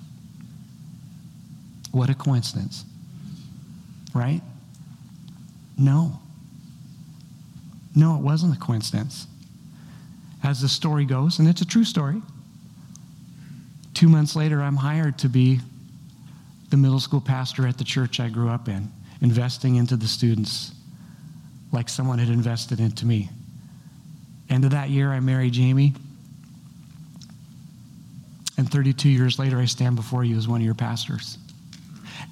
[1.92, 2.86] What a coincidence,
[4.14, 4.42] right?
[5.78, 6.20] No.
[7.96, 9.28] No, it wasn't a coincidence.
[10.48, 12.22] As the story goes, and it's a true story,
[13.98, 15.60] Two months later, I'm hired to be
[16.70, 20.72] the middle school pastor at the church I grew up in, investing into the students
[21.72, 23.28] like someone had invested into me.
[24.52, 25.96] End of that year, I marry Jamie.
[28.60, 31.40] And 32 years later, I stand before you as one of your pastors.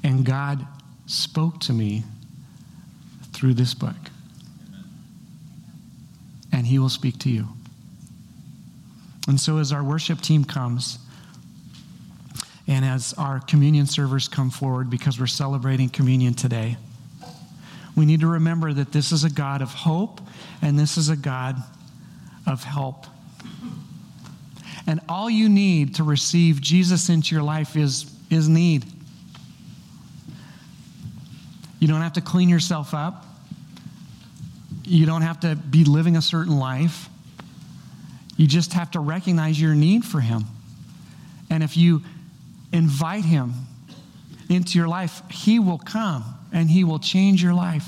[0.04, 0.68] And God
[1.08, 2.04] spoke to me
[3.34, 3.96] through this book.
[6.52, 7.48] And He will speak to you.
[9.28, 11.00] And so, as our worship team comes,
[12.68, 16.78] and as our communion servers come forward, because we're celebrating communion today,
[17.96, 20.20] we need to remember that this is a God of hope
[20.62, 21.56] and this is a God
[22.46, 23.06] of help.
[24.88, 28.86] And all you need to receive Jesus into your life is, is need.
[31.80, 33.26] You don't have to clean yourself up.
[34.84, 37.10] You don't have to be living a certain life.
[38.36, 40.46] You just have to recognize your need for Him.
[41.50, 42.02] And if you
[42.72, 43.54] invite him
[44.50, 47.88] into your life, he will come and he will change your life.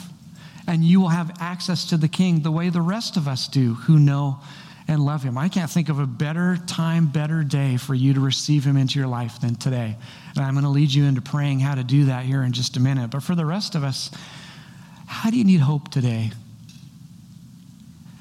[0.68, 3.74] And you will have access to the king the way the rest of us do
[3.74, 4.40] who know
[4.88, 5.38] and love him.
[5.38, 9.00] I can't think of a better time, better day for you to receive him into
[9.00, 9.98] your life than today.
[10.36, 12.78] And I'm going to lead you into praying how to do that here in just
[12.78, 13.10] a minute.
[13.12, 14.12] But for the rest of us,
[15.08, 16.32] How do you need hope today?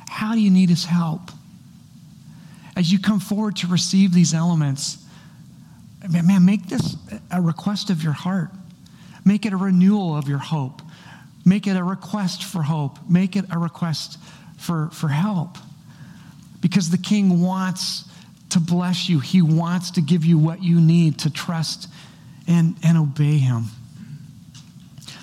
[0.08, 1.30] How do you need his help?
[2.76, 4.98] As you come forward to receive these elements,
[6.08, 6.96] man, make this
[7.30, 8.50] a request of your heart.
[9.24, 10.82] Make it a renewal of your hope.
[11.44, 12.98] Make it a request for hope.
[13.08, 14.18] Make it a request
[14.58, 15.56] for, for help.
[16.60, 18.04] Because the king wants
[18.50, 21.88] to bless you, he wants to give you what you need to trust
[22.46, 23.64] and, and obey him.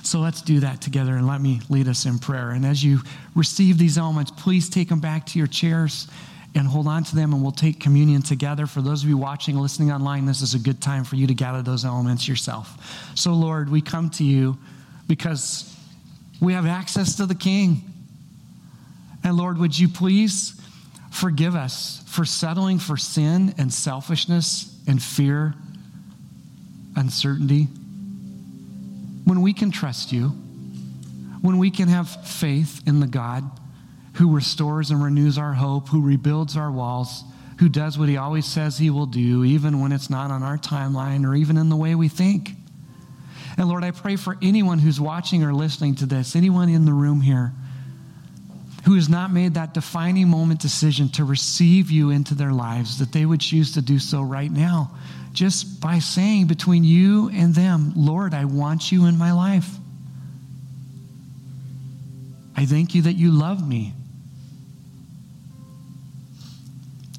[0.01, 2.51] So let's do that together and let me lead us in prayer.
[2.51, 2.99] And as you
[3.36, 6.08] receive these elements, please take them back to your chairs
[6.56, 8.68] and hold on to them, and we'll take communion together.
[8.68, 11.34] For those of you watching, listening online, this is a good time for you to
[11.34, 13.12] gather those elements yourself.
[13.16, 14.58] So, Lord, we come to you
[15.08, 15.76] because
[16.39, 17.82] we have access to the King.
[19.24, 20.60] And Lord, would you please
[21.12, 25.56] forgive us for settling for sin and selfishness and fear,
[26.95, 27.68] uncertainty?
[29.24, 30.30] When we can trust you,
[31.41, 33.43] when we can have faith in the God
[34.14, 37.24] who restores and renews our hope, who rebuilds our walls,
[37.59, 40.57] who does what he always says he will do, even when it's not on our
[40.57, 42.51] timeline or even in the way we think.
[43.57, 46.93] And Lord, I pray for anyone who's watching or listening to this, anyone in the
[46.93, 47.53] room here
[48.86, 53.14] who has not made that defining moment decision to receive you into their lives, that
[53.14, 54.91] they would choose to do so right now,
[55.32, 59.70] just by saying between you and them, Lord, I want you in my life.
[62.57, 63.93] I thank you that you love me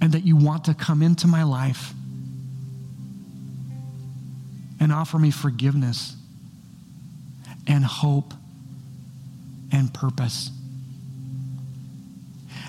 [0.04, 1.94] and that you want to come into my life
[4.78, 6.14] and offer me forgiveness
[7.66, 8.34] and hope
[9.72, 10.50] and purpose.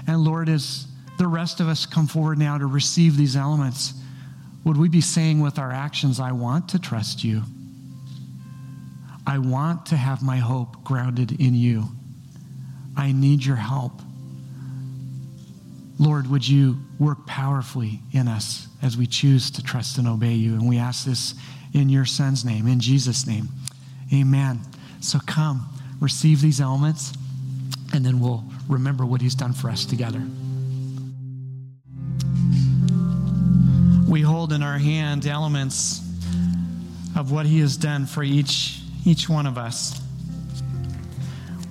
[0.08, 3.94] And Lord, as the rest of us come forward now to receive these elements,
[4.64, 7.42] would we be saying with our actions, I want to trust you?
[9.28, 11.90] I want to have my hope grounded in you.
[12.96, 14.02] I need your help.
[15.98, 20.54] Lord, would you work powerfully in us as we choose to trust and obey you?
[20.54, 21.36] And we ask this
[21.74, 23.48] in your Son's name, in Jesus' name.
[24.14, 24.60] Amen.
[25.00, 25.68] So come,
[26.02, 27.14] receive these elements,
[27.94, 30.22] and then we'll remember what he's done for us together.
[34.10, 36.02] We hold in our hand elements
[37.16, 40.02] of what he has done for each, each one of us.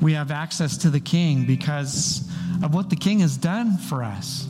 [0.00, 2.30] We have access to the king because
[2.64, 4.48] of what the king has done for us.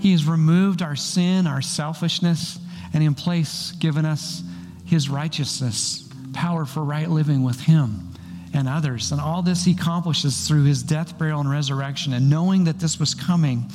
[0.00, 2.58] He has removed our sin, our selfishness,
[2.94, 4.42] and in place given us
[4.86, 8.08] his righteousness, power for right living with him
[8.54, 9.12] and others.
[9.12, 12.14] And all this he accomplishes through his death, burial, and resurrection.
[12.14, 13.66] And knowing that this was coming,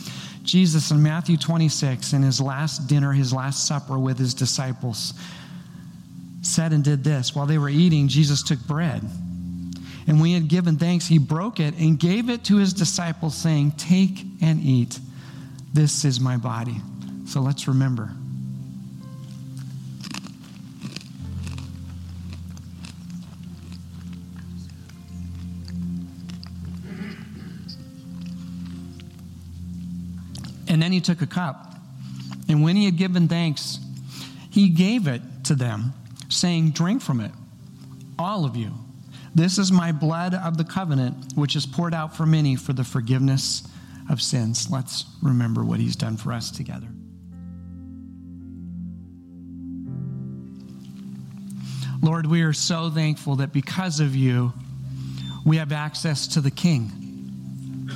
[0.41, 5.13] Jesus in Matthew 26, in his last dinner, his last supper with his disciples,
[6.41, 7.35] said and did this.
[7.35, 9.03] While they were eating, Jesus took bread.
[10.07, 13.35] And when he had given thanks, he broke it and gave it to his disciples,
[13.35, 14.99] saying, Take and eat.
[15.73, 16.77] This is my body.
[17.25, 18.09] So let's remember.
[30.69, 31.73] And then he took a cup.
[32.47, 33.77] And when he had given thanks,
[34.51, 35.93] he gave it to them,
[36.29, 37.31] saying, Drink from it,
[38.17, 38.71] all of you.
[39.37, 42.83] This is my blood of the covenant, which is poured out for many for the
[42.83, 43.61] forgiveness
[44.09, 44.71] of sins.
[44.71, 46.87] Let's remember what he's done for us together.
[52.01, 54.53] Lord, we are so thankful that because of you,
[55.45, 57.91] we have access to the King.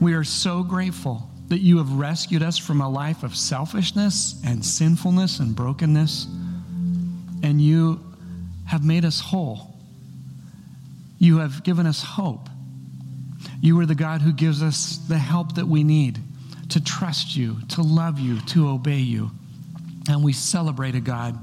[0.00, 4.64] We are so grateful that you have rescued us from a life of selfishness and
[4.64, 6.28] sinfulness and brokenness,
[7.42, 7.98] and you
[8.66, 9.73] have made us whole.
[11.24, 12.50] You have given us hope.
[13.62, 16.18] You are the God who gives us the help that we need
[16.68, 19.30] to trust you, to love you, to obey you.
[20.06, 21.38] And we celebrate a God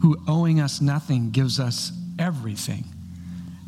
[0.00, 2.86] who, owing us nothing, gives us everything.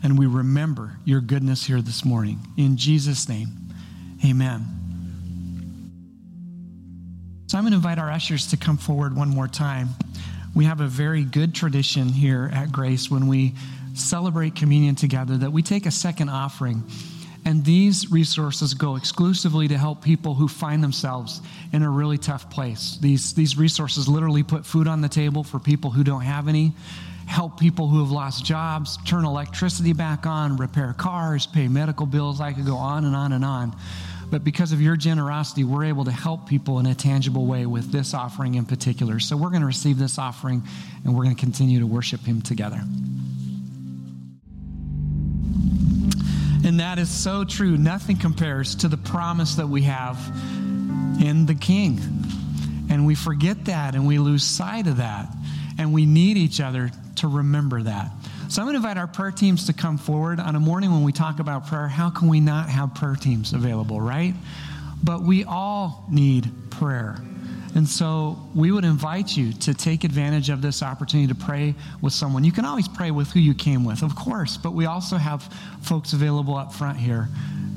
[0.02, 2.40] And we remember your goodness here this morning.
[2.56, 3.48] In Jesus' name,
[4.24, 4.64] amen.
[7.48, 9.90] So I'm going to invite our ushers to come forward one more time.
[10.54, 13.52] We have a very good tradition here at Grace when we
[13.98, 16.84] celebrate communion together that we take a second offering.
[17.44, 21.40] And these resources go exclusively to help people who find themselves
[21.72, 22.98] in a really tough place.
[23.00, 26.72] These, these resources literally put food on the table for people who don't have any,
[27.26, 32.40] help people who have lost jobs, turn electricity back on, repair cars, pay medical bills.
[32.40, 33.74] I could go on and on and on.
[34.30, 37.90] But because of your generosity, we're able to help people in a tangible way with
[37.90, 39.20] this offering in particular.
[39.20, 40.62] So we're going to receive this offering
[41.04, 42.82] and we're going to continue to worship Him together.
[46.64, 47.76] And that is so true.
[47.76, 50.18] Nothing compares to the promise that we have
[51.20, 52.00] in the King.
[52.90, 55.28] And we forget that and we lose sight of that.
[55.78, 58.10] And we need each other to remember that.
[58.48, 61.02] So I'm going to invite our prayer teams to come forward on a morning when
[61.02, 61.86] we talk about prayer.
[61.86, 64.34] How can we not have prayer teams available, right?
[65.02, 67.18] But we all need prayer.
[67.74, 72.12] And so we would invite you to take advantage of this opportunity to pray with
[72.12, 72.44] someone.
[72.44, 75.42] You can always pray with who you came with, of course, but we also have
[75.82, 77.28] folks available up front here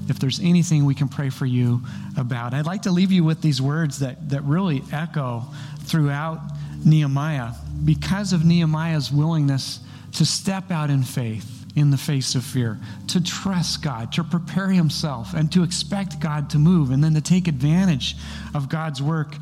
[0.07, 1.81] if there's anything we can pray for you
[2.17, 2.53] about.
[2.53, 5.43] I'd like to leave you with these words that, that really echo
[5.83, 6.41] throughout
[6.83, 7.51] Nehemiah
[7.85, 9.79] because of Nehemiah's willingness
[10.13, 12.77] to step out in faith in the face of fear,
[13.07, 17.21] to trust God, to prepare himself, and to expect God to move, and then to
[17.21, 18.15] take advantage
[18.53, 19.35] of God's work.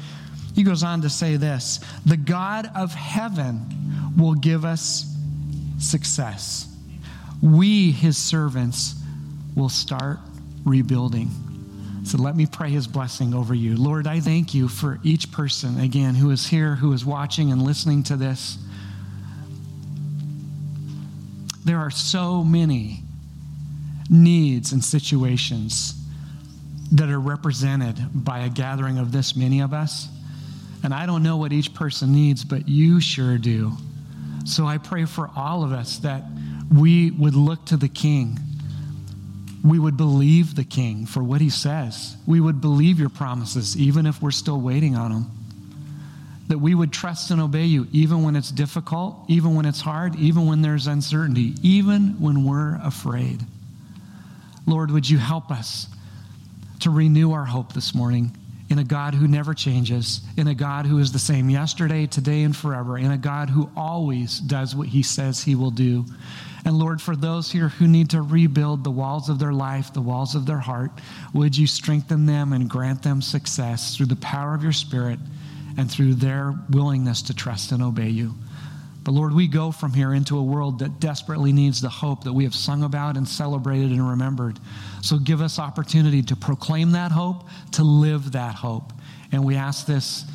[0.60, 3.66] He goes on to say this The God of heaven
[4.18, 5.05] will give us
[5.80, 6.68] success.
[7.41, 8.95] We, his servants,
[9.55, 10.20] will start
[10.66, 11.30] rebuilding.
[12.03, 13.78] So let me pray his blessing over you.
[13.78, 17.62] Lord, I thank you for each person, again, who is here, who is watching and
[17.62, 18.57] listening to this.
[21.64, 22.99] There are so many
[24.10, 25.93] needs and situations
[26.91, 30.10] that are represented by a gathering of this many of us.
[30.84, 33.73] And I don't know what each person needs, but you sure do.
[34.45, 36.23] So I pray for all of us that
[36.73, 38.39] we would look to the King
[39.63, 42.15] we would believe the King for what he says.
[42.25, 45.32] We would believe your promises, even if we're still waiting on them.
[46.47, 50.15] That we would trust and obey you, even when it's difficult, even when it's hard,
[50.15, 53.41] even when there's uncertainty, even when we're afraid.
[54.65, 55.88] Lord, would you help us
[56.80, 58.36] to renew our hope this morning
[58.70, 62.43] in a God who never changes, in a God who is the same yesterday, today,
[62.43, 66.05] and forever, in a God who always does what he says he will do.
[66.65, 70.01] And Lord, for those here who need to rebuild the walls of their life, the
[70.01, 70.91] walls of their heart,
[71.34, 75.20] would you strengthen them and grant them success through the power of your Spirit
[75.78, 78.36] and through their willingness to trust and obey you.
[79.10, 82.32] But Lord, we go from here into a world that desperately needs the hope that
[82.32, 84.60] we have sung about and celebrated and remembered.
[85.01, 88.93] So give us opportunity to proclaim that hope, to live that hope.
[89.32, 90.26] And we ask this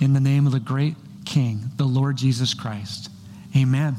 [0.00, 3.10] in the name of the great King, the Lord Jesus Christ.
[3.56, 3.96] Amen.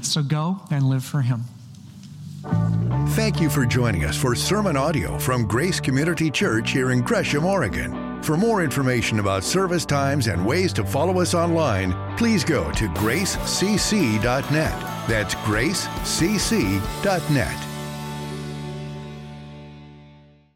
[0.00, 1.42] So go and live for Him.
[3.08, 7.44] Thank you for joining us for sermon audio from Grace Community Church here in Gresham,
[7.44, 8.01] Oregon.
[8.22, 12.88] For more information about service times and ways to follow us online, please go to
[12.90, 14.80] gracecc.net.
[15.08, 16.12] That's gracecc.net.